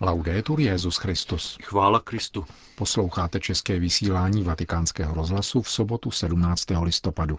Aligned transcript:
Laudetur 0.00 0.60
Jezus 0.60 0.96
Christus. 0.96 1.58
Chvála 1.62 2.00
Kristu. 2.00 2.44
Posloucháte 2.74 3.40
české 3.40 3.78
vysílání 3.78 4.42
Vatikánského 4.42 5.14
rozhlasu 5.14 5.62
v 5.62 5.70
sobotu 5.70 6.10
17. 6.10 6.64
listopadu. 6.82 7.38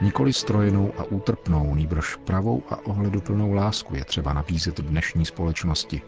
Nikoli 0.00 0.32
strojenou 0.32 0.92
a 0.98 1.04
útrpnou, 1.04 1.74
nýbrž 1.74 2.16
pravou 2.16 2.62
a 2.70 2.86
ohleduplnou 2.86 3.52
lásku 3.52 3.94
je 3.94 4.04
třeba 4.04 4.32
nabízet 4.32 4.80
dnešní 4.80 5.24
společnosti, 5.24 6.02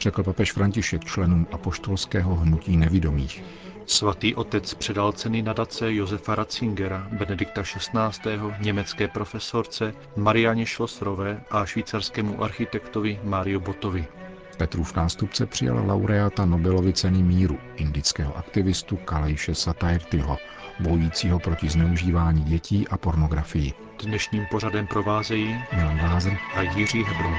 řekl 0.00 0.22
papež 0.22 0.52
František 0.52 1.04
členům 1.04 1.46
apoštolského 1.52 2.34
hnutí 2.34 2.76
nevidomých. 2.76 3.44
Svatý 3.86 4.34
otec 4.34 4.74
předal 4.74 5.12
ceny 5.12 5.42
nadace 5.42 5.94
Josefa 5.94 6.34
Ratzingera, 6.34 7.08
Benedikta 7.12 7.62
XVI., 7.62 8.40
německé 8.58 9.08
profesorce 9.08 9.94
Marianě 10.16 10.66
Šlosrové 10.66 11.44
a 11.50 11.66
švýcarskému 11.66 12.42
architektovi 12.42 13.20
Mario 13.24 13.60
Botovi. 13.60 14.06
Petrův 14.56 14.94
nástupce 14.94 15.46
přijal 15.46 15.86
laureáta 15.86 16.44
Nobelovy 16.46 16.92
ceny 16.92 17.22
míru, 17.22 17.58
indického 17.76 18.36
aktivistu 18.36 18.96
Kalejše 18.96 19.54
Satairtyho, 19.54 20.38
bojícího 20.80 21.38
proti 21.38 21.68
zneužívání 21.68 22.44
dětí 22.44 22.88
a 22.88 22.98
pornografii. 22.98 23.72
Dnešním 24.04 24.46
pořadem 24.50 24.86
provázejí 24.86 25.56
Milan 25.72 26.00
Lázr 26.00 26.36
a 26.54 26.62
Jiří 26.62 27.04
Hebron. 27.04 27.34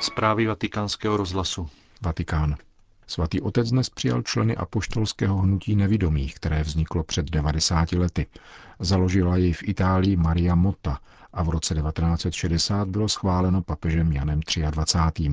Zprávy 0.00 0.46
vatikánského 0.46 1.16
rozhlasu. 1.16 1.68
Vatikán. 2.02 2.56
Svatý 3.10 3.40
otec 3.40 3.70
dnes 3.70 3.90
přijal 3.90 4.22
členy 4.22 4.56
apoštolského 4.56 5.36
hnutí 5.36 5.76
nevidomých, 5.76 6.34
které 6.34 6.62
vzniklo 6.62 7.04
před 7.04 7.30
90 7.30 7.92
lety. 7.92 8.26
Založila 8.78 9.36
jej 9.36 9.52
v 9.52 9.62
Itálii 9.62 10.16
Maria 10.16 10.54
Motta 10.54 11.00
a 11.32 11.42
v 11.42 11.48
roce 11.48 11.74
1960 11.74 12.88
bylo 12.88 13.08
schváleno 13.08 13.62
papežem 13.62 14.12
Janem 14.12 14.40
23. 14.70 15.30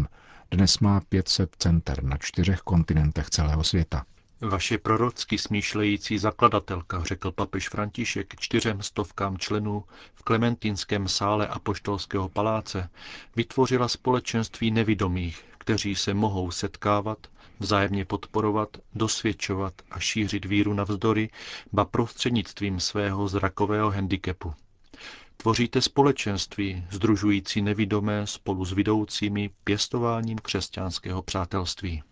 Dnes 0.52 0.80
má 0.80 1.02
500 1.10 1.56
center 1.60 2.04
na 2.04 2.18
čtyřech 2.18 2.60
kontinentech 2.60 3.30
celého 3.30 3.64
světa. 3.64 4.06
Vaše 4.42 4.78
prorocky 4.78 5.38
smýšlející 5.38 6.18
zakladatelka, 6.18 7.04
řekl 7.04 7.32
papež 7.32 7.70
František 7.70 8.36
čtyřem 8.40 8.82
stovkám 8.82 9.38
členů 9.38 9.84
v 10.16 10.24
Klementinském 10.24 11.08
sále 11.08 11.48
Apoštolského 11.48 12.30
paláce, 12.30 12.90
vytvořila 13.36 13.88
společenství 13.88 14.72
nevidomých, 14.72 15.44
kteří 15.68 15.96
se 15.96 16.14
mohou 16.14 16.52
setkávat, 16.52 17.18
vzájemně 17.60 18.06
podporovat, 18.06 18.78
dosvědčovat 18.96 19.74
a 19.92 20.00
šířit 20.00 20.46
víru 20.46 20.74
navzdory, 20.74 21.30
ba 21.74 21.86
prostřednictvím 21.86 22.80
svého 22.80 23.28
zrakového 23.28 23.92
handicapu. 23.92 24.54
Tvoříte 25.38 25.82
společenství, 25.82 26.86
združující 26.92 27.62
nevidomé 27.62 28.28
spolu 28.28 28.66
s 28.66 28.74
vidoucími 28.74 29.50
pěstováním 29.64 30.38
křesťanského 30.38 31.22
přátelství. 31.22 32.04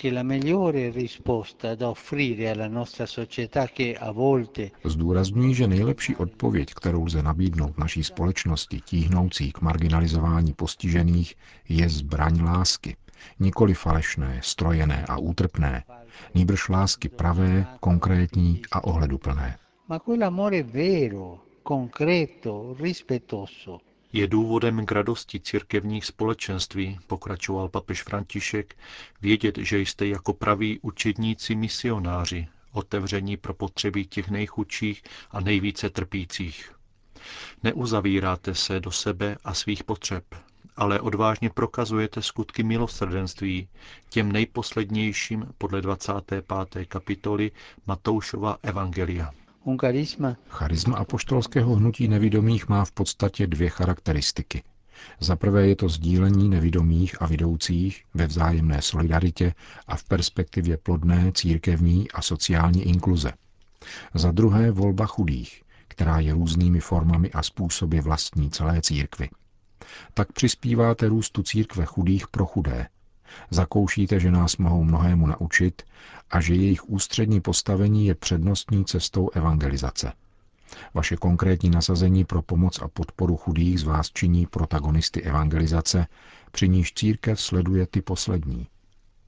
Che 0.00 0.10
la 0.10 0.22
migliore 0.22 0.88
risposta 0.90 1.74
da 1.74 1.90
offrire 1.90 2.48
alla 2.48 2.68
nostra 2.68 3.04
società 3.04 3.66
che 3.66 3.94
a 4.00 4.10
volte 4.12 4.70
Zdůrazňují, 4.84 5.54
že 5.54 5.66
nejlepší 5.66 6.16
odpověď, 6.16 6.74
kterou 6.74 7.04
lze 7.04 7.22
nabídnout 7.22 7.78
naší 7.78 8.04
společnosti 8.04 8.80
tíhnoucí 8.80 9.52
k 9.52 9.60
marginalizování 9.60 10.52
postižených, 10.52 11.34
je 11.68 11.88
zbraň 11.88 12.42
lásky. 12.44 12.96
Nikoli 13.40 13.74
falešné, 13.74 14.40
strojené 14.42 15.04
a 15.08 15.18
útrpné, 15.18 15.84
nýbrž 16.34 16.68
lásky 16.68 17.08
pravé, 17.08 17.66
konkrétní 17.80 18.62
a 18.72 18.84
ohleduplné. 18.84 19.56
ma 19.88 19.98
quell'amore 19.98 20.62
vero, 20.62 21.38
concreto, 21.62 22.76
rispettoso. 22.80 23.89
Je 24.12 24.26
důvodem 24.26 24.86
k 24.86 24.92
radosti 24.92 25.40
církevních 25.40 26.04
společenství, 26.04 26.98
pokračoval 27.06 27.68
papež 27.68 28.02
František, 28.02 28.76
vědět, 29.22 29.58
že 29.58 29.78
jste 29.78 30.06
jako 30.06 30.32
praví 30.32 30.78
učedníci 30.82 31.54
misionáři, 31.54 32.48
otevření 32.72 33.36
pro 33.36 33.54
potřeby 33.54 34.04
těch 34.04 34.30
nejchudších 34.30 35.02
a 35.30 35.40
nejvíce 35.40 35.90
trpících. 35.90 36.72
Neuzavíráte 37.62 38.54
se 38.54 38.80
do 38.80 38.90
sebe 38.90 39.36
a 39.44 39.54
svých 39.54 39.84
potřeb, 39.84 40.24
ale 40.76 41.00
odvážně 41.00 41.50
prokazujete 41.50 42.22
skutky 42.22 42.62
milosrdenství 42.62 43.68
těm 44.08 44.32
nejposlednějším 44.32 45.46
podle 45.58 45.80
25. 45.80 46.44
kapitoly 46.88 47.50
Matoušova 47.86 48.56
Evangelia. 48.62 49.32
Charisma 50.48 50.96
apoštolského 50.96 51.74
hnutí 51.74 52.08
nevidomých 52.08 52.68
má 52.68 52.84
v 52.84 52.92
podstatě 52.92 53.46
dvě 53.46 53.70
charakteristiky. 53.70 54.62
Za 55.20 55.36
prvé 55.36 55.66
je 55.68 55.76
to 55.76 55.88
sdílení 55.88 56.48
nevidomých 56.48 57.22
a 57.22 57.26
vidoucích 57.26 58.04
ve 58.14 58.26
vzájemné 58.26 58.82
solidaritě 58.82 59.54
a 59.86 59.96
v 59.96 60.04
perspektivě 60.04 60.76
plodné 60.76 61.32
církevní 61.34 62.10
a 62.10 62.22
sociální 62.22 62.82
inkluze. 62.82 63.32
Za 64.14 64.30
druhé 64.32 64.70
volba 64.70 65.06
chudých, 65.06 65.62
která 65.88 66.18
je 66.20 66.32
různými 66.32 66.80
formami 66.80 67.30
a 67.30 67.42
způsoby 67.42 67.98
vlastní 67.98 68.50
celé 68.50 68.80
církvy. 68.82 69.28
Tak 70.14 70.32
přispíváte 70.32 71.08
růstu 71.08 71.42
církve 71.42 71.84
chudých 71.84 72.28
pro 72.28 72.46
chudé. 72.46 72.88
Zakoušíte, 73.50 74.20
že 74.20 74.30
nás 74.30 74.56
mohou 74.56 74.84
mnohému 74.84 75.26
naučit 75.26 75.82
a 76.30 76.40
že 76.40 76.54
jejich 76.54 76.88
ústřední 76.88 77.40
postavení 77.40 78.06
je 78.06 78.14
přednostní 78.14 78.84
cestou 78.84 79.30
evangelizace. 79.34 80.12
Vaše 80.94 81.16
konkrétní 81.16 81.70
nasazení 81.70 82.24
pro 82.24 82.42
pomoc 82.42 82.78
a 82.82 82.88
podporu 82.88 83.36
chudých 83.36 83.80
z 83.80 83.82
vás 83.82 84.10
činí 84.10 84.46
protagonisty 84.46 85.22
evangelizace, 85.22 86.06
při 86.50 86.68
níž 86.68 86.92
církev 86.92 87.40
sleduje 87.40 87.86
ty 87.86 88.02
poslední. 88.02 88.66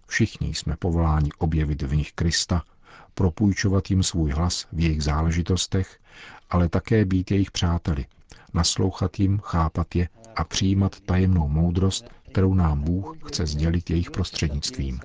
Všichni 0.06 0.54
jsme 0.54 0.76
povoláni 0.76 1.30
objevit 1.38 1.82
v 1.82 1.96
nich 1.96 2.12
Krista, 2.12 2.62
propůjčovat 3.14 3.90
jim 3.90 4.02
svůj 4.02 4.30
hlas 4.30 4.66
v 4.72 4.80
jejich 4.80 5.02
záležitostech, 5.02 5.98
ale 6.50 6.68
také 6.68 7.04
být 7.04 7.30
jejich 7.30 7.50
přáteli, 7.50 8.06
naslouchat 8.54 9.20
jim, 9.20 9.38
chápat 9.38 9.94
je 9.96 10.08
a 10.36 10.44
přijímat 10.44 11.00
tajemnou 11.00 11.48
moudrost, 11.48 12.10
kterou 12.32 12.54
nám 12.54 12.82
Bůh 12.82 13.16
chce 13.26 13.46
sdělit 13.46 13.90
jejich 13.90 14.10
prostřednictvím. 14.10 15.00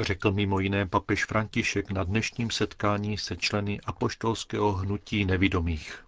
Řekl 0.00 0.32
mimo 0.32 0.60
jiné 0.60 0.86
papež 0.86 1.24
František 1.24 1.90
na 1.90 2.04
dnešním 2.04 2.50
setkání 2.50 3.18
se 3.18 3.36
členy 3.36 3.80
apoštolského 3.80 4.72
hnutí 4.72 5.24
nevidomých. 5.24 6.04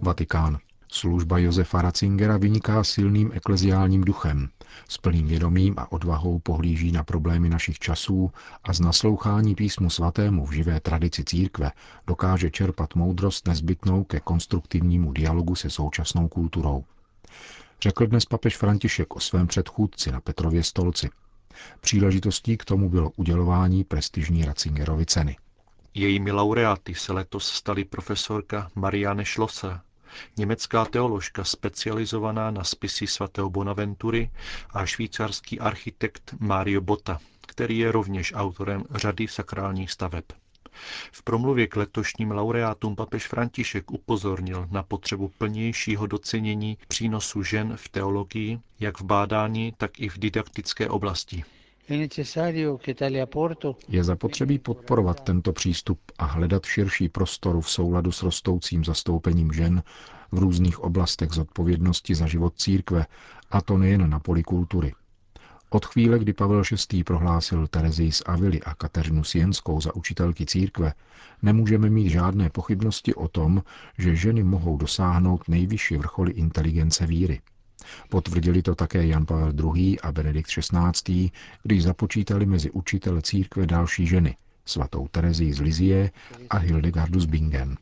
Vatikán. 0.00 0.58
Služba 0.94 1.38
Josefa 1.38 1.82
Ratzingera 1.82 2.36
vyniká 2.36 2.84
silným 2.84 3.30
ekleziálním 3.34 4.04
duchem. 4.04 4.48
S 4.88 4.98
plným 4.98 5.26
vědomím 5.26 5.74
a 5.76 5.92
odvahou 5.92 6.38
pohlíží 6.38 6.92
na 6.92 7.04
problémy 7.04 7.48
našich 7.48 7.78
časů 7.78 8.30
a 8.64 8.72
z 8.72 8.80
naslouchání 8.80 9.54
písmu 9.54 9.90
svatému 9.90 10.46
v 10.46 10.52
živé 10.52 10.80
tradici 10.80 11.24
církve 11.24 11.70
dokáže 12.06 12.50
čerpat 12.50 12.94
moudrost 12.94 13.48
nezbytnou 13.48 14.04
ke 14.04 14.20
konstruktivnímu 14.20 15.12
dialogu 15.12 15.54
se 15.54 15.70
současnou 15.70 16.28
kulturou. 16.28 16.84
Řekl 17.82 18.06
dnes 18.06 18.24
papež 18.24 18.56
František 18.56 19.16
o 19.16 19.20
svém 19.20 19.46
předchůdci 19.46 20.12
na 20.12 20.20
Petrově 20.20 20.62
stolci. 20.62 21.10
Příležitostí 21.80 22.56
k 22.56 22.64
tomu 22.64 22.90
bylo 22.90 23.10
udělování 23.16 23.84
prestižní 23.84 24.44
Ratzingerovy 24.44 25.06
ceny. 25.06 25.36
Jejími 25.94 26.32
laureáty 26.32 26.94
se 26.94 27.12
letos 27.12 27.48
stali 27.48 27.84
profesorka 27.84 28.70
Marianne 28.74 29.24
Schlosser, 29.24 29.80
německá 30.36 30.84
teoložka 30.84 31.44
specializovaná 31.44 32.50
na 32.50 32.64
spisy 32.64 33.06
svatého 33.06 33.50
Bonaventury 33.50 34.30
a 34.70 34.86
švýcarský 34.86 35.60
architekt 35.60 36.34
Mario 36.40 36.80
Botta, 36.80 37.18
který 37.46 37.78
je 37.78 37.92
rovněž 37.92 38.32
autorem 38.36 38.84
řady 38.94 39.28
sakrálních 39.28 39.90
staveb. 39.90 40.24
V 41.12 41.22
promluvě 41.22 41.66
k 41.66 41.76
letošním 41.76 42.30
laureátům 42.30 42.96
papež 42.96 43.26
František 43.28 43.90
upozornil 43.90 44.68
na 44.70 44.82
potřebu 44.82 45.28
plnějšího 45.28 46.06
docenění 46.06 46.78
přínosu 46.88 47.42
žen 47.42 47.76
v 47.76 47.88
teologii, 47.88 48.60
jak 48.80 49.00
v 49.00 49.04
bádání, 49.04 49.72
tak 49.76 50.00
i 50.00 50.08
v 50.08 50.18
didaktické 50.18 50.88
oblasti. 50.88 51.44
Je 53.88 54.04
zapotřebí 54.04 54.58
podporovat 54.58 55.20
tento 55.20 55.52
přístup 55.52 56.00
a 56.18 56.24
hledat 56.24 56.64
širší 56.64 57.08
prostoru 57.08 57.60
v 57.60 57.70
souladu 57.70 58.12
s 58.12 58.22
rostoucím 58.22 58.84
zastoupením 58.84 59.52
žen 59.52 59.82
v 60.32 60.38
různých 60.38 60.80
oblastech 60.80 61.30
zodpovědnosti 61.30 62.14
za 62.14 62.26
život 62.26 62.54
církve, 62.56 63.06
a 63.50 63.60
to 63.60 63.78
nejen 63.78 64.10
na 64.10 64.18
poli 64.18 64.42
kultury. 64.42 64.92
Od 65.70 65.86
chvíle, 65.86 66.18
kdy 66.18 66.32
Pavel 66.32 66.62
VI. 66.92 67.04
prohlásil 67.04 67.66
Terezii 67.66 68.12
z 68.12 68.22
Avily 68.26 68.62
a 68.62 68.74
Kateřinu 68.74 69.24
Sienskou 69.24 69.80
za 69.80 69.94
učitelky 69.96 70.46
církve, 70.46 70.92
nemůžeme 71.42 71.90
mít 71.90 72.10
žádné 72.10 72.50
pochybnosti 72.50 73.14
o 73.14 73.28
tom, 73.28 73.62
že 73.98 74.16
ženy 74.16 74.42
mohou 74.42 74.76
dosáhnout 74.76 75.48
nejvyšší 75.48 75.96
vrcholy 75.96 76.32
inteligence 76.32 77.06
víry. 77.06 77.40
Potvrdili 78.08 78.62
to 78.62 78.74
také 78.74 79.06
Jan 79.06 79.26
Pavel 79.26 79.52
II. 79.74 80.00
a 80.00 80.12
Benedikt 80.12 80.50
XVI., 80.50 81.30
když 81.62 81.82
započítali 81.82 82.46
mezi 82.46 82.70
učitele 82.70 83.22
církve 83.22 83.66
další 83.66 84.06
ženy, 84.06 84.36
svatou 84.64 85.08
Terezii 85.08 85.52
z 85.52 85.60
Lizie 85.60 86.10
a 86.50 86.56
Hildegardu 86.56 87.20
z 87.20 87.26
Bingen. 87.26 87.76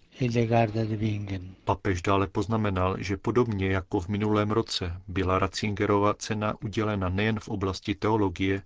Papež 1.64 2.02
dále 2.02 2.26
poznamenal, 2.26 2.96
že 2.98 3.16
podobně 3.16 3.66
jako 3.68 4.00
v 4.00 4.08
minulém 4.08 4.50
roce 4.50 5.00
byla 5.08 5.38
Ratzingerova 5.38 6.14
cena 6.14 6.54
udělena 6.64 7.08
nejen 7.08 7.40
v 7.40 7.48
oblasti 7.48 7.94
teologie, 7.94 8.62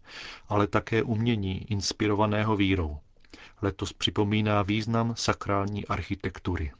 ale 0.48 0.66
také 0.66 1.02
umění 1.02 1.72
inspirovaného 1.72 2.56
vírou. 2.56 2.98
Letos 3.62 3.92
připomíná 3.92 4.62
význam 4.62 5.14
sakrální 5.16 5.86
architektury. 5.86 6.72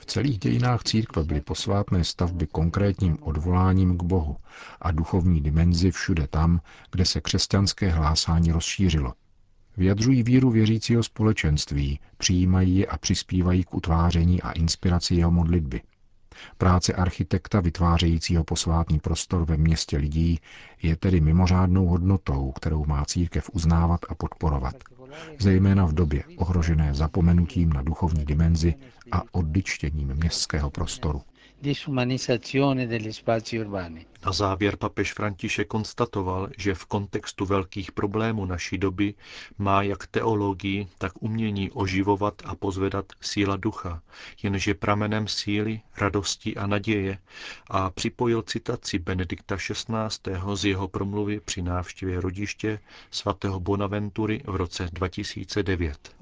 V 0.00 0.06
celých 0.06 0.38
dějinách 0.38 0.82
církve 0.82 1.24
byly 1.24 1.40
posvátné 1.40 2.04
stavby 2.04 2.46
konkrétním 2.46 3.18
odvoláním 3.20 3.98
k 3.98 4.02
Bohu 4.02 4.36
a 4.80 4.90
duchovní 4.90 5.40
dimenzi 5.40 5.90
všude 5.90 6.26
tam, 6.28 6.60
kde 6.90 7.04
se 7.04 7.20
křesťanské 7.20 7.90
hlásání 7.90 8.52
rozšířilo. 8.52 9.12
Vyjadřují 9.76 10.22
víru 10.22 10.50
věřícího 10.50 11.02
společenství, 11.02 12.00
přijímají 12.16 12.78
je 12.78 12.86
a 12.86 12.98
přispívají 12.98 13.64
k 13.64 13.74
utváření 13.74 14.42
a 14.42 14.50
inspiraci 14.50 15.14
jeho 15.14 15.30
modlitby. 15.30 15.80
Práce 16.58 16.92
architekta 16.92 17.60
vytvářejícího 17.60 18.44
posvátný 18.44 18.98
prostor 19.00 19.44
ve 19.44 19.56
městě 19.56 19.96
lidí 19.96 20.38
je 20.82 20.96
tedy 20.96 21.20
mimořádnou 21.20 21.86
hodnotou, 21.86 22.52
kterou 22.52 22.84
má 22.84 23.04
církev 23.04 23.50
uznávat 23.52 24.00
a 24.08 24.14
podporovat, 24.14 24.74
zejména 25.38 25.84
v 25.86 25.92
době 25.92 26.22
ohrožené 26.36 26.94
zapomenutím 26.94 27.72
na 27.72 27.82
duchovní 27.82 28.24
dimenzi 28.24 28.74
a 29.12 29.22
odličtěním 29.32 30.14
městského 30.14 30.70
prostoru 30.70 31.22
Na 34.26 34.32
závěr 34.32 34.76
papež 34.76 35.12
František 35.12 35.68
konstatoval, 35.68 36.48
že 36.58 36.74
v 36.74 36.84
kontextu 36.84 37.46
velkých 37.46 37.92
problémů 37.92 38.44
naší 38.44 38.78
doby 38.78 39.14
má 39.58 39.82
jak 39.82 40.06
teologii, 40.06 40.88
tak 40.98 41.12
umění 41.20 41.70
oživovat 41.70 42.42
a 42.44 42.54
pozvedat 42.54 43.04
síla 43.20 43.56
ducha, 43.56 44.02
jenže 44.42 44.74
pramenem 44.74 45.28
síly, 45.28 45.80
radosti 45.96 46.56
a 46.56 46.66
naděje 46.66 47.18
a 47.70 47.90
připojil 47.90 48.42
citaci 48.42 48.98
Benedikta 48.98 49.56
XVI. 49.56 50.32
z 50.54 50.64
jeho 50.64 50.88
promluvy 50.88 51.40
při 51.40 51.62
návštěvě 51.62 52.20
rodiště 52.20 52.78
svatého 53.10 53.60
Bonaventury 53.60 54.42
v 54.46 54.56
roce 54.56 54.88
2009. 54.92 56.14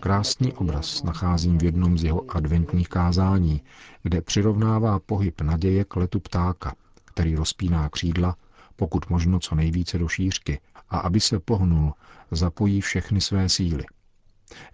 Krásný 0.00 0.52
obraz 0.52 1.02
nacházím 1.02 1.58
v 1.58 1.64
jednom 1.64 1.98
z 1.98 2.04
jeho 2.04 2.24
adventních 2.28 2.88
kázání, 2.88 3.60
kde 4.02 4.20
přirovnává 4.20 4.98
pohyb 4.98 5.40
naděje 5.40 5.67
k 5.88 5.96
letu 5.96 6.20
ptáka, 6.20 6.74
který 7.04 7.34
rozpíná 7.34 7.88
křídla, 7.88 8.36
pokud 8.76 9.10
možno 9.10 9.38
co 9.40 9.54
nejvíce 9.54 9.98
do 9.98 10.08
šířky, 10.08 10.60
a 10.88 10.98
aby 10.98 11.20
se 11.20 11.40
pohnul, 11.40 11.92
zapojí 12.30 12.80
všechny 12.80 13.20
své 13.20 13.48
síly. 13.48 13.84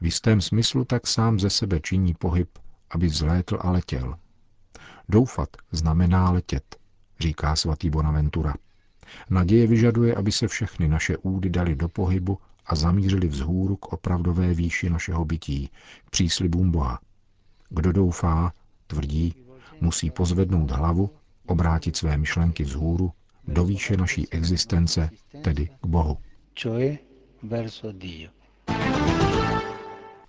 V 0.00 0.05
jistém 0.05 0.41
smyslu 0.41 0.85
tak 0.85 1.06
sám 1.06 1.41
ze 1.41 1.50
sebe 1.50 1.81
činí 1.81 2.14
pohyb, 2.14 2.58
aby 2.91 3.06
vzlétl 3.06 3.58
a 3.61 3.70
letěl. 3.70 4.17
Doufat 5.08 5.49
znamená 5.73 6.31
letět, 6.31 6.76
říká 7.20 7.56
svatý 7.56 7.91
Bonaventura. 7.91 8.55
Naděje 9.31 9.67
vyžaduje, 9.67 10.14
aby 10.14 10.32
se 10.32 10.49
všechny 10.49 10.88
naše 10.88 11.17
údy 11.17 11.50
dali 11.50 11.76
do 11.76 11.88
pohybu 11.88 12.38
a 12.67 12.75
zamířili 12.75 13.29
vzhůru 13.29 13.76
k 13.76 13.93
opravdové 13.93 14.55
výši 14.55 14.91
našeho 14.91 15.25
bytí, 15.25 15.70
k 16.05 16.11
příslibům 16.11 16.70
Boha. 16.70 17.00
Kdo 17.69 17.93
doufá, 17.93 18.52
tvrdí, 18.87 19.35
musí 19.80 20.10
pozvednout 20.10 20.70
hlavu, 20.70 21.10
obrátit 21.46 21.96
své 21.96 22.16
myšlenky 22.16 22.62
vzhůru, 22.64 23.12
do 23.48 23.64
výše 23.64 23.96
naší 23.96 24.28
existence, 24.32 25.10
tedy 25.42 25.66
k 25.80 25.86
Bohu. 25.86 26.18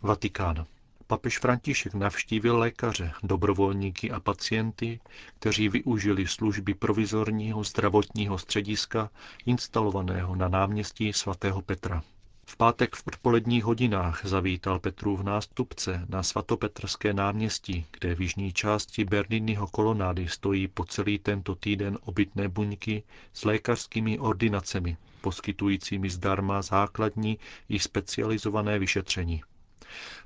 Vatikán. 0.01 0.65
Papež 1.07 1.39
František 1.39 1.93
navštívil 1.93 2.57
lékaře, 2.57 3.11
dobrovolníky 3.23 4.11
a 4.11 4.19
pacienty, 4.19 4.99
kteří 5.39 5.69
využili 5.69 6.27
služby 6.27 6.73
provizorního 6.73 7.63
zdravotního 7.63 8.37
střediska 8.37 9.09
instalovaného 9.45 10.35
na 10.35 10.47
náměstí 10.47 11.13
svatého 11.13 11.61
Petra. 11.61 12.03
V 12.47 12.57
pátek 12.57 12.95
v 12.95 13.03
odpoledních 13.07 13.63
hodinách 13.63 14.25
zavítal 14.25 14.79
Petrův 14.79 15.23
nástupce 15.23 16.05
na 16.09 16.23
svatopetrské 16.23 17.13
náměstí, 17.13 17.85
kde 17.91 18.15
v 18.15 18.21
jižní 18.21 18.53
části 18.53 19.05
Berniniho 19.05 19.67
kolonády 19.67 20.27
stojí 20.27 20.67
po 20.67 20.85
celý 20.85 21.19
tento 21.19 21.55
týden 21.55 21.97
obytné 22.01 22.49
buňky 22.49 23.03
s 23.33 23.45
lékařskými 23.45 24.19
ordinacemi, 24.19 24.97
poskytujícími 25.21 26.09
zdarma 26.09 26.61
základní 26.61 27.39
i 27.69 27.79
specializované 27.79 28.79
vyšetření. 28.79 29.43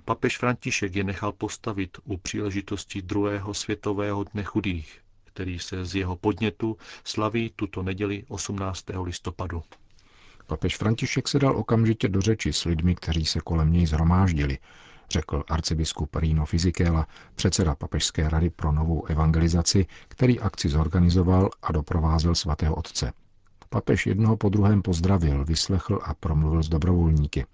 Papež 0.06 0.38
František 0.38 0.96
je 0.96 1.04
nechal 1.04 1.32
postavit 1.32 1.98
u 2.04 2.18
příležitosti 2.18 3.02
druhého 3.02 3.54
světového 3.54 4.24
dne 4.24 4.44
chudých, 4.44 5.00
který 5.24 5.60
se 5.60 5.86
z 5.86 5.96
jeho 5.96 6.16
podnětu 6.16 6.78
slaví 7.04 7.52
tuto 7.56 7.84
neděli 7.84 8.26
18. 8.28 8.86
listopadu. 9.04 9.64
Papež 10.50 10.78
František 10.78 11.28
se 11.28 11.40
dal 11.40 11.58
okamžitě 11.58 12.08
do 12.08 12.22
řeči 12.22 12.54
s 12.54 12.66
lidmi, 12.66 12.96
kteří 12.96 13.26
se 13.26 13.40
kolem 13.40 13.74
něj 13.74 13.88
zhromáždili, 13.88 14.58
řekl 15.10 15.44
arcibiskup 15.50 16.16
Rino 16.16 16.46
Fizikela, 16.46 17.08
předseda 17.36 17.76
Papežské 17.76 18.30
rady 18.30 18.50
pro 18.50 18.72
novou 18.72 19.06
evangelizaci, 19.06 19.86
který 20.08 20.40
akci 20.40 20.70
zorganizoval 20.70 21.50
a 21.62 21.72
doprovázel 21.72 22.36
svatého 22.36 22.76
otce. 22.76 23.14
Papež 23.70 24.08
jednoho 24.08 24.38
po 24.38 24.50
druhém 24.50 24.82
pozdravil, 24.82 25.46
vyslechl 25.46 26.00
a 26.04 26.14
promluvil 26.14 26.64
s 26.64 26.70
dobrovolníky. 26.70 27.46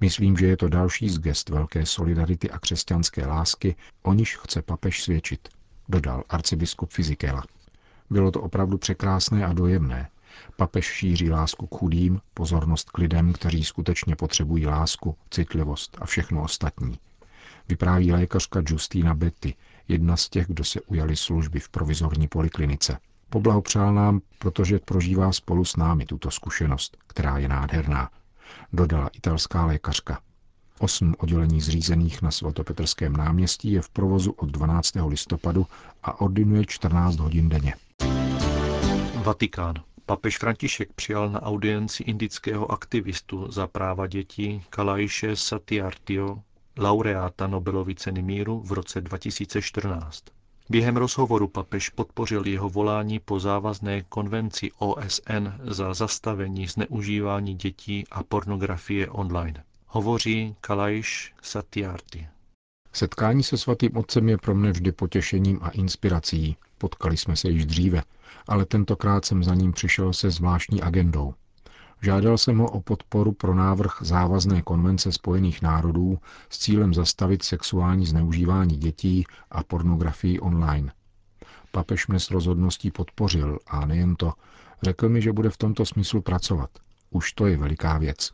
Myslím, 0.00 0.36
že 0.36 0.46
je 0.46 0.56
to 0.56 0.68
další 0.68 1.08
z 1.08 1.18
gest 1.18 1.48
velké 1.48 1.86
solidarity 1.86 2.50
a 2.50 2.58
křesťanské 2.58 3.26
lásky, 3.26 3.76
o 4.02 4.12
níž 4.12 4.36
chce 4.36 4.62
papež 4.62 5.02
svědčit, 5.02 5.48
dodal 5.88 6.24
arcibiskup 6.28 6.90
Fizikela. 6.90 7.44
Bylo 8.10 8.30
to 8.30 8.40
opravdu 8.40 8.78
překrásné 8.78 9.46
a 9.46 9.52
dojemné. 9.52 10.08
Papež 10.56 10.84
šíří 10.84 11.30
lásku 11.30 11.66
k 11.66 11.74
chudým, 11.74 12.20
pozornost 12.34 12.90
k 12.90 12.98
lidem, 12.98 13.32
kteří 13.32 13.64
skutečně 13.64 14.16
potřebují 14.16 14.66
lásku, 14.66 15.16
citlivost 15.30 15.98
a 16.00 16.06
všechno 16.06 16.42
ostatní. 16.42 16.98
Vypráví 17.68 18.12
lékařka 18.12 18.62
Justina 18.68 19.14
Betty, 19.14 19.54
jedna 19.88 20.16
z 20.16 20.28
těch, 20.28 20.46
kdo 20.46 20.64
se 20.64 20.80
ujali 20.80 21.16
služby 21.16 21.60
v 21.60 21.68
provizorní 21.68 22.28
poliklinice. 22.28 22.98
Poblahopřál 23.30 23.94
nám, 23.94 24.20
protože 24.38 24.78
prožívá 24.78 25.32
spolu 25.32 25.64
s 25.64 25.76
námi 25.76 26.06
tuto 26.06 26.30
zkušenost, 26.30 26.96
která 27.06 27.38
je 27.38 27.48
nádherná, 27.48 28.10
dodala 28.72 29.10
italská 29.12 29.66
lékařka. 29.66 30.20
Osm 30.78 31.14
oddělení 31.18 31.60
zřízených 31.60 32.22
na 32.22 32.30
svatopetrském 32.30 33.12
náměstí 33.16 33.72
je 33.72 33.82
v 33.82 33.88
provozu 33.88 34.32
od 34.32 34.50
12. 34.50 34.92
listopadu 35.06 35.66
a 36.02 36.20
ordinuje 36.20 36.64
14 36.66 37.16
hodin 37.16 37.48
denně. 37.48 37.74
Vatikán. 39.24 39.74
Papež 40.06 40.38
František 40.38 40.92
přijal 40.92 41.30
na 41.30 41.42
audienci 41.42 42.02
indického 42.02 42.72
aktivistu 42.72 43.52
za 43.52 43.66
práva 43.66 44.06
dětí 44.06 44.64
Kalajše 44.70 45.36
Satyartio, 45.36 46.42
laureáta 46.78 47.46
Nobelovy 47.46 47.94
ceny 47.94 48.22
míru 48.22 48.60
v 48.60 48.72
roce 48.72 49.00
2014. 49.00 50.24
Během 50.70 50.96
rozhovoru 50.96 51.48
papež 51.48 51.88
podpořil 51.88 52.46
jeho 52.46 52.68
volání 52.70 53.18
po 53.18 53.40
závazné 53.40 54.02
konvenci 54.02 54.70
OSN 54.78 55.48
za 55.62 55.94
zastavení 55.94 56.66
zneužívání 56.66 57.54
dětí 57.54 58.04
a 58.10 58.22
pornografie 58.22 59.08
online. 59.08 59.64
Hovoří 59.86 60.56
Kalajš 60.60 61.34
Satyarti. 61.42 62.28
Setkání 62.92 63.42
se 63.42 63.58
svatým 63.58 63.96
otcem 63.96 64.28
je 64.28 64.38
pro 64.38 64.54
mne 64.54 64.72
vždy 64.72 64.92
potěšením 64.92 65.58
a 65.62 65.68
inspirací. 65.68 66.56
Potkali 66.78 67.16
jsme 67.16 67.36
se 67.36 67.48
již 67.48 67.66
dříve, 67.66 68.02
ale 68.48 68.64
tentokrát 68.64 69.24
jsem 69.24 69.44
za 69.44 69.54
ním 69.54 69.72
přišel 69.72 70.12
se 70.12 70.30
zvláštní 70.30 70.82
agendou. 70.82 71.34
Žádal 72.02 72.38
jsem 72.38 72.58
ho 72.58 72.66
o 72.70 72.80
podporu 72.80 73.32
pro 73.32 73.54
návrh 73.54 73.98
závazné 74.00 74.62
konvence 74.62 75.12
Spojených 75.12 75.62
národů 75.62 76.18
s 76.50 76.58
cílem 76.58 76.94
zastavit 76.94 77.42
sexuální 77.42 78.06
zneužívání 78.06 78.76
dětí 78.76 79.24
a 79.50 79.62
pornografii 79.62 80.40
online. 80.40 80.92
Papež 81.72 82.06
mne 82.06 82.20
s 82.20 82.30
rozhodností 82.30 82.90
podpořil 82.90 83.58
a 83.66 83.86
nejen 83.86 84.16
to, 84.16 84.32
řekl 84.82 85.08
mi, 85.08 85.22
že 85.22 85.32
bude 85.32 85.50
v 85.50 85.56
tomto 85.56 85.86
smyslu 85.86 86.22
pracovat. 86.22 86.70
Už 87.10 87.32
to 87.32 87.46
je 87.46 87.56
veliká 87.56 87.98
věc. 87.98 88.30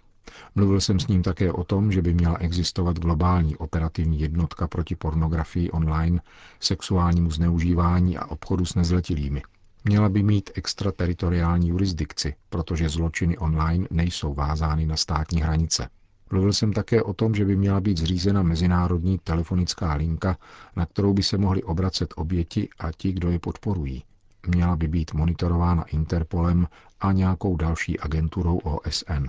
Mluvil 0.55 0.81
jsem 0.81 1.01
s 1.01 1.07
ním 1.07 1.23
také 1.23 1.53
o 1.53 1.65
tom, 1.65 1.93
že 1.93 2.03
by 2.03 2.15
měla 2.15 2.37
existovat 2.37 2.99
globální 2.99 3.57
operativní 3.57 4.21
jednotka 4.21 4.69
proti 4.69 4.97
pornografii 4.97 5.71
online, 5.71 6.21
sexuálnímu 6.61 7.31
zneužívání 7.31 8.19
a 8.19 8.27
obchodu 8.27 8.65
s 8.65 8.75
nezletilými. 8.75 9.43
Měla 9.85 10.09
by 10.09 10.23
mít 10.23 10.51
extrateritoriální 10.55 11.69
jurisdikci, 11.69 12.35
protože 12.49 12.89
zločiny 12.89 13.39
online 13.39 13.87
nejsou 13.91 14.35
vázány 14.35 14.87
na 14.87 14.97
státní 14.97 15.41
hranice. 15.43 15.89
Mluvil 16.33 16.53
jsem 16.53 16.73
také 16.73 17.03
o 17.03 17.13
tom, 17.15 17.35
že 17.35 17.45
by 17.45 17.57
měla 17.57 17.81
být 17.81 17.99
zřízena 17.99 18.43
mezinárodní 18.43 19.19
telefonická 19.19 19.95
linka, 19.95 20.37
na 20.77 20.87
kterou 20.87 21.13
by 21.13 21.23
se 21.23 21.39
mohli 21.39 21.63
obracet 21.63 22.15
oběti 22.17 22.69
a 22.79 22.93
ti, 22.93 23.13
kdo 23.13 23.31
je 23.31 23.39
podporují. 23.39 24.05
Měla 24.47 24.77
by 24.77 24.89
být 24.89 25.15
monitorována 25.15 25.83
Interpolem 25.83 26.67
a 27.01 27.13
nějakou 27.13 27.57
další 27.57 28.01
agenturou 28.01 28.59
OSN. 28.59 29.27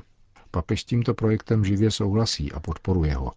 Papež 0.51 0.81
s 0.81 0.85
tímto 0.85 1.13
projektem 1.13 1.65
živě 1.65 1.91
souhlasí 1.91 2.51
a 2.51 2.59
podporuje 2.59 3.15
ho. 3.15 3.31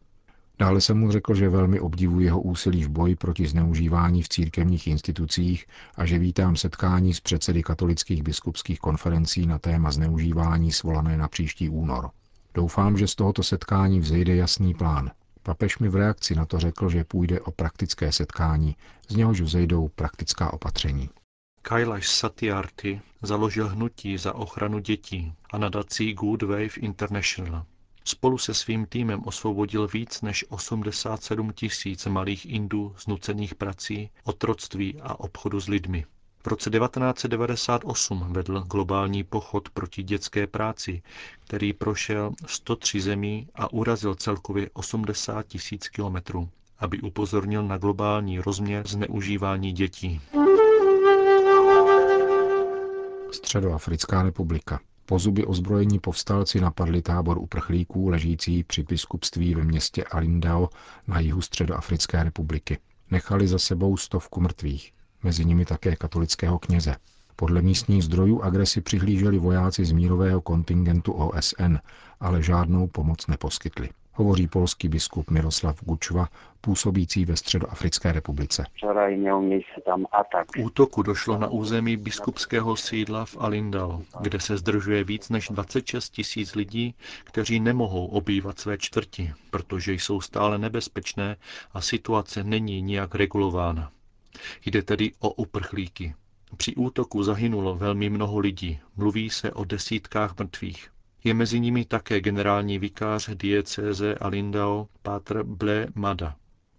Dále 0.58 0.80
jsem 0.80 0.98
mu 0.98 1.10
řekl, 1.10 1.34
že 1.34 1.48
velmi 1.48 1.80
obdivuji 1.80 2.24
jeho 2.24 2.40
úsilí 2.40 2.84
v 2.84 2.88
boji 2.88 3.16
proti 3.16 3.46
zneužívání 3.46 4.22
v 4.22 4.28
církevních 4.28 4.86
institucích 4.86 5.66
a 5.96 6.06
že 6.06 6.18
vítám 6.18 6.56
setkání 6.56 7.14
s 7.14 7.20
předsedy 7.20 7.62
katolických 7.62 8.22
biskupských 8.22 8.80
konferencí 8.80 9.46
na 9.46 9.58
téma 9.58 9.90
zneužívání 9.90 10.72
svolané 10.72 11.16
na 11.16 11.28
příští 11.28 11.68
únor. 11.68 12.10
Doufám, 12.54 12.98
že 12.98 13.08
z 13.08 13.14
tohoto 13.14 13.42
setkání 13.42 14.00
vzejde 14.00 14.36
jasný 14.36 14.74
plán. 14.74 15.10
Papež 15.42 15.78
mi 15.78 15.88
v 15.88 15.96
reakci 15.96 16.34
na 16.34 16.46
to 16.46 16.58
řekl, 16.58 16.88
že 16.88 17.04
půjde 17.04 17.40
o 17.40 17.50
praktické 17.50 18.12
setkání, 18.12 18.76
z 19.08 19.16
něhož 19.16 19.40
vzejdou 19.40 19.88
praktická 19.88 20.52
opatření. 20.52 21.10
Kailash 21.62 22.08
Satyarthi 22.08 23.00
založil 23.22 23.68
hnutí 23.68 24.18
za 24.18 24.34
ochranu 24.34 24.78
dětí 24.78 25.32
a 25.52 25.58
nadací 25.58 26.14
Good 26.14 26.42
Wave 26.42 26.76
International. 26.76 27.64
Spolu 28.06 28.38
se 28.38 28.54
svým 28.54 28.86
týmem 28.86 29.20
osvobodil 29.24 29.88
víc 29.88 30.22
než 30.22 30.44
87 30.48 31.52
tisíc 31.52 32.06
malých 32.06 32.46
Indů 32.46 32.94
z 32.98 33.06
nucených 33.06 33.54
prací, 33.54 34.10
otroctví 34.24 35.00
a 35.02 35.20
obchodu 35.20 35.60
s 35.60 35.68
lidmi. 35.68 36.04
V 36.42 36.46
roce 36.46 36.70
1998 36.70 38.26
vedl 38.32 38.60
globální 38.60 39.24
pochod 39.24 39.68
proti 39.68 40.02
dětské 40.02 40.46
práci, 40.46 41.02
který 41.46 41.72
prošel 41.72 42.32
103 42.46 43.00
zemí 43.00 43.48
a 43.54 43.72
urazil 43.72 44.14
celkově 44.14 44.70
80 44.72 45.46
tisíc 45.46 45.88
kilometrů, 45.88 46.48
aby 46.78 47.00
upozornil 47.00 47.62
na 47.62 47.78
globální 47.78 48.40
rozměr 48.40 48.88
zneužívání 48.88 49.72
dětí. 49.72 50.20
Středoafrická 53.30 54.22
republika. 54.22 54.80
Po 55.06 55.18
zuby 55.18 55.44
ozbrojení 55.44 55.98
povstalci 55.98 56.60
napadli 56.60 57.02
tábor 57.02 57.38
uprchlíků 57.38 58.08
ležící 58.08 58.64
při 58.64 58.82
biskupství 58.82 59.54
ve 59.54 59.64
městě 59.64 60.04
Alindao 60.04 60.68
na 61.06 61.20
jihu 61.20 61.40
Středoafrické 61.40 62.24
republiky. 62.24 62.78
Nechali 63.10 63.48
za 63.48 63.58
sebou 63.58 63.96
stovku 63.96 64.40
mrtvých, 64.40 64.92
mezi 65.22 65.44
nimi 65.44 65.64
také 65.64 65.96
katolického 65.96 66.58
kněze. 66.58 66.96
Podle 67.36 67.62
místních 67.62 68.04
zdrojů 68.04 68.42
agresi 68.42 68.80
přihlíželi 68.80 69.38
vojáci 69.38 69.84
z 69.84 69.92
mírového 69.92 70.40
kontingentu 70.40 71.12
OSN, 71.12 71.76
ale 72.20 72.42
žádnou 72.42 72.86
pomoc 72.86 73.26
neposkytli 73.26 73.88
hovoří 74.14 74.48
polský 74.48 74.88
biskup 74.88 75.30
Miroslav 75.30 75.84
Gučva, 75.84 76.28
působící 76.60 77.24
ve 77.24 77.36
Středoafrické 77.36 78.12
republice. 78.12 78.66
K 80.52 80.58
útoku 80.64 81.02
došlo 81.02 81.38
na 81.38 81.48
území 81.48 81.96
biskupského 81.96 82.76
sídla 82.76 83.24
v 83.24 83.36
Alindal, 83.40 84.02
kde 84.20 84.40
se 84.40 84.56
zdržuje 84.56 85.04
víc 85.04 85.28
než 85.28 85.48
26 85.48 86.10
tisíc 86.10 86.54
lidí, 86.54 86.94
kteří 87.24 87.60
nemohou 87.60 88.06
obývat 88.06 88.58
své 88.58 88.78
čtvrti, 88.78 89.32
protože 89.50 89.92
jsou 89.92 90.20
stále 90.20 90.58
nebezpečné 90.58 91.36
a 91.72 91.80
situace 91.80 92.44
není 92.44 92.82
nijak 92.82 93.14
regulována. 93.14 93.90
Jde 94.66 94.82
tedy 94.82 95.12
o 95.18 95.30
uprchlíky. 95.30 96.14
Při 96.56 96.74
útoku 96.74 97.22
zahynulo 97.22 97.76
velmi 97.76 98.10
mnoho 98.10 98.38
lidí, 98.38 98.80
mluví 98.96 99.30
se 99.30 99.52
o 99.52 99.64
desítkách 99.64 100.38
mrtvých. 100.38 100.93
Je 101.26 101.34
mezi 101.34 101.60
nimi 101.60 101.84
také 101.84 102.20
generální 102.20 102.78
vikář 102.78 103.28
diecéze 103.34 104.14
Alindao 104.14 104.88
Pátr 105.02 105.42
Ble 105.42 105.86
Mada. 105.94 106.36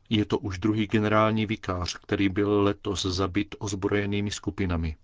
Je 0.09 0.25
to 0.25 0.37
už 0.37 0.57
druhý 0.59 0.87
generální 0.87 1.45
vikář, 1.45 1.97
který 1.97 2.29
byl 2.29 2.61
letos 2.63 3.05
zabit 3.05 3.55
ozbrojenými 3.59 4.31
skupinami. 4.31 4.95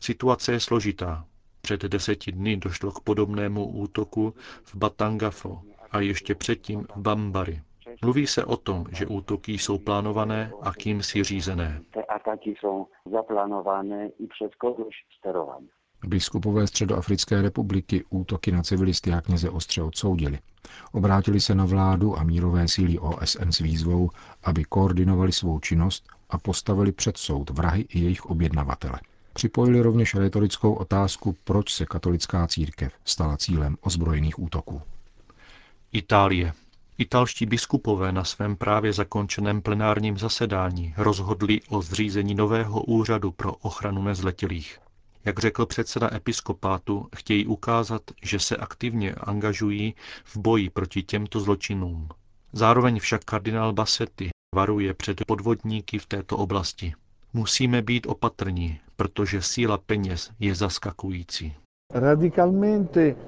Situace 0.00 0.52
je 0.52 0.60
složitá. 0.60 1.24
Před 1.62 1.82
deseti 1.82 2.32
dny 2.32 2.56
došlo 2.56 2.92
k 2.92 3.00
podobnému 3.00 3.66
útoku 3.70 4.34
v 4.64 4.74
Batangafo 4.76 5.62
a 5.90 6.00
ještě 6.00 6.34
předtím 6.34 6.86
v 6.94 7.00
Bambari. 7.00 7.62
Mluví 8.02 8.26
se 8.26 8.44
o 8.44 8.56
tom, 8.56 8.84
že 8.92 9.06
útoky 9.06 9.52
jsou 9.52 9.78
plánované 9.78 10.52
a 10.62 10.72
kým 10.72 11.02
si 11.02 11.24
řízené. 11.24 11.80
Te 11.90 12.02
ataki 12.04 12.54
jsou 12.60 12.86
zaplánované 13.12 14.08
i 14.08 14.26
před 14.26 14.54
kogoś 14.54 14.94
sterované. 15.18 15.66
Biskupové 16.04 16.66
Středoafrické 16.66 17.42
republiky 17.42 18.04
útoky 18.10 18.52
na 18.52 18.62
civilisty 18.62 19.12
a 19.12 19.20
kněze 19.20 19.50
ostře 19.50 19.82
odsoudili. 19.82 20.38
Obrátili 20.92 21.40
se 21.40 21.54
na 21.54 21.64
vládu 21.64 22.18
a 22.18 22.22
mírové 22.22 22.68
síly 22.68 22.98
OSN 22.98 23.48
s 23.50 23.58
výzvou, 23.58 24.10
aby 24.44 24.64
koordinovali 24.64 25.32
svou 25.32 25.60
činnost 25.60 26.04
a 26.30 26.38
postavili 26.38 26.92
před 26.92 27.16
soud 27.16 27.50
vrahy 27.50 27.86
i 27.88 28.00
jejich 28.00 28.26
objednavatele. 28.26 29.00
Připojili 29.32 29.80
rovněž 29.80 30.14
retorickou 30.14 30.72
otázku, 30.72 31.36
proč 31.44 31.72
se 31.72 31.86
katolická 31.86 32.46
církev 32.46 32.92
stala 33.04 33.36
cílem 33.36 33.76
ozbrojených 33.80 34.38
útoků. 34.38 34.82
Itálie. 35.92 36.52
Italští 36.98 37.46
biskupové 37.46 38.12
na 38.12 38.24
svém 38.24 38.56
právě 38.56 38.92
zakončeném 38.92 39.62
plenárním 39.62 40.18
zasedání 40.18 40.94
rozhodli 40.96 41.60
o 41.68 41.82
zřízení 41.82 42.34
nového 42.34 42.82
úřadu 42.82 43.30
pro 43.30 43.52
ochranu 43.52 44.02
nezletilých. 44.02 44.78
Jak 45.24 45.38
řekl 45.38 45.66
předseda 45.66 46.14
episkopátu, 46.14 47.08
chtějí 47.16 47.46
ukázat, 47.46 48.02
že 48.22 48.38
se 48.38 48.56
aktivně 48.56 49.14
angažují 49.14 49.94
v 50.24 50.36
boji 50.36 50.70
proti 50.70 51.02
těmto 51.02 51.40
zločinům. 51.40 52.08
Zároveň 52.52 52.98
však 53.00 53.24
kardinál 53.24 53.72
Bassetti 53.72 54.30
varuje 54.54 54.94
před 54.94 55.24
podvodníky 55.26 55.98
v 55.98 56.06
této 56.06 56.36
oblasti. 56.36 56.94
Musíme 57.32 57.82
být 57.82 58.06
opatrní, 58.06 58.80
protože 58.96 59.42
síla 59.42 59.78
peněz 59.78 60.30
je 60.40 60.54
zaskakující. 60.54 61.54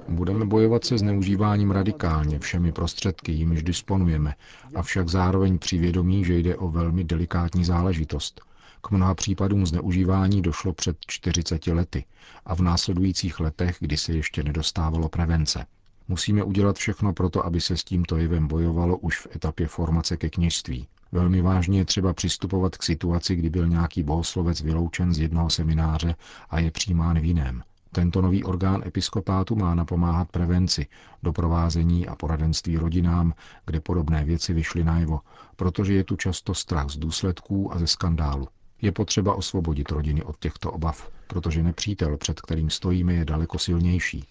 Budeme 0.07 0.45
bojovat 0.45 0.85
se 0.85 0.97
zneužíváním 0.97 1.71
radikálně 1.71 2.39
všemi 2.39 2.71
prostředky, 2.71 3.31
jimiž 3.31 3.63
disponujeme, 3.63 4.33
avšak 4.75 5.09
zároveň 5.09 5.57
při 5.59 5.77
vědomí, 5.77 6.25
že 6.25 6.37
jde 6.37 6.55
o 6.55 6.67
velmi 6.67 7.03
delikátní 7.03 7.65
záležitost– 7.65 8.41
k 8.85 8.91
mnoha 8.91 9.15
případům 9.15 9.65
zneužívání 9.65 10.41
došlo 10.41 10.73
před 10.73 10.97
40 11.07 11.67
lety 11.67 12.05
a 12.45 12.55
v 12.55 12.59
následujících 12.59 13.39
letech, 13.39 13.77
kdy 13.79 13.97
se 13.97 14.13
ještě 14.13 14.43
nedostávalo 14.43 15.09
prevence. 15.09 15.65
Musíme 16.07 16.43
udělat 16.43 16.75
všechno 16.75 17.13
proto, 17.13 17.45
aby 17.45 17.61
se 17.61 17.77
s 17.77 17.83
tímto 17.83 18.17
jevem 18.17 18.47
bojovalo 18.47 18.97
už 18.97 19.19
v 19.19 19.27
etapě 19.35 19.67
formace 19.67 20.17
ke 20.17 20.29
kněžství. 20.29 20.87
Velmi 21.11 21.41
vážně 21.41 21.79
je 21.79 21.85
třeba 21.85 22.13
přistupovat 22.13 22.77
k 22.77 22.83
situaci, 22.83 23.35
kdy 23.35 23.49
byl 23.49 23.67
nějaký 23.67 24.03
bohoslovec 24.03 24.61
vyloučen 24.61 25.13
z 25.13 25.19
jednoho 25.19 25.49
semináře 25.49 26.15
a 26.49 26.59
je 26.59 26.71
přijímán 26.71 27.19
v 27.19 27.25
jiném. 27.25 27.63
Tento 27.91 28.21
nový 28.21 28.43
orgán 28.43 28.83
episkopátu 28.85 29.55
má 29.55 29.75
napomáhat 29.75 30.29
prevenci, 30.31 30.87
doprovázení 31.23 32.07
a 32.07 32.15
poradenství 32.15 32.77
rodinám, 32.77 33.33
kde 33.65 33.79
podobné 33.79 34.25
věci 34.25 34.53
vyšly 34.53 34.83
najevo, 34.83 35.19
protože 35.55 35.93
je 35.93 36.03
tu 36.03 36.15
často 36.15 36.53
strach 36.53 36.89
z 36.89 36.97
důsledků 36.97 37.73
a 37.73 37.79
ze 37.79 37.87
skandálu. 37.87 38.47
Je 38.81 38.91
potřeba 38.91 39.35
osvobodit 39.35 39.91
rodiny 39.91 40.23
od 40.23 40.39
těchto 40.39 40.71
obav, 40.71 41.11
protože 41.27 41.63
nepřítel, 41.63 42.17
před 42.17 42.41
kterým 42.41 42.69
stojíme, 42.69 43.13
je 43.13 43.25
daleko 43.25 43.59
silnější. 43.59 44.25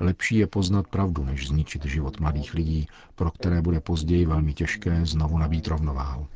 Lepší 0.00 0.36
je 0.36 0.46
poznat 0.46 0.86
pravdu, 0.88 1.24
než 1.24 1.48
zničit 1.48 1.84
život 1.84 2.20
mladých 2.20 2.54
lidí, 2.54 2.86
pro 3.14 3.30
které 3.30 3.62
bude 3.62 3.80
později 3.80 4.26
velmi 4.26 4.54
těžké 4.54 5.06
znovu 5.06 5.38
nabít 5.38 5.66
rovnováhu. 5.66 6.26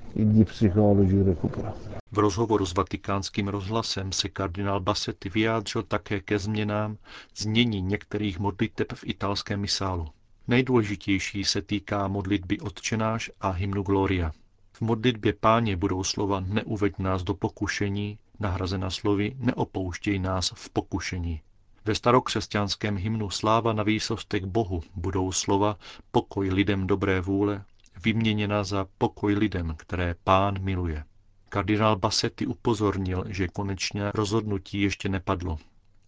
V 2.13 2.19
rozhovoru 2.19 2.67
s 2.67 2.75
vatikánským 2.75 3.49
rozhlasem 3.49 4.13
se 4.13 4.29
kardinál 4.29 4.81
Bassetti 4.81 5.29
vyjádřil 5.29 5.83
také 5.83 6.21
ke 6.21 6.39
změnám 6.39 6.97
znění 7.37 7.83
některých 7.83 8.39
modliteb 8.39 8.93
v 8.93 9.05
italském 9.05 9.61
misálu. 9.61 10.09
Nejdůležitější 10.49 11.45
se 11.45 11.63
týká 11.63 12.09
modlitby 12.09 12.61
Otčenáš 12.61 13.31
a 13.41 13.51
hymnu 13.51 13.83
Gloria. 13.83 14.33
V 14.81 14.85
modlitbě 14.85 15.33
páně 15.33 15.77
budou 15.77 16.05
slova 16.05 16.41
neuveď 16.41 16.99
nás 16.99 17.23
do 17.23 17.35
pokušení, 17.35 18.19
nahrazena 18.39 18.91
slovy 18.91 19.37
neopouštěj 19.39 20.19
nás 20.19 20.53
v 20.55 20.71
pokušení. 20.71 21.41
Ve 21.85 21.95
starokřesťanském 21.95 22.97
hymnu 22.97 23.31
Sláva 23.31 23.73
na 23.73 23.83
výsostech 23.83 24.45
Bohu 24.45 24.83
budou 24.95 25.33
slova 25.33 25.77
pokoj 26.11 26.51
lidem 26.51 26.87
dobré 26.87 27.21
vůle, 27.21 27.65
vyměněna 28.05 28.65
za 28.65 28.87
pokoj 28.99 29.35
lidem, 29.35 29.75
které 29.77 30.15
pán 30.25 30.63
miluje. 30.63 31.05
Kardinál 31.49 31.97
Bassetti 31.97 32.47
upozornil, 32.47 33.25
že 33.29 33.49
konečně 33.49 34.11
rozhodnutí 34.15 34.81
ještě 34.81 35.09
nepadlo. 35.09 35.59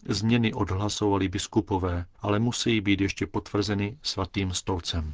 Změny 0.09 0.53
odhlasovali 0.53 1.27
biskupové, 1.27 2.05
ale 2.19 2.39
musí 2.39 2.81
být 2.81 3.01
ještě 3.01 3.27
potvrzeny 3.27 3.97
svatým 4.01 4.53
stolcem. 4.53 5.13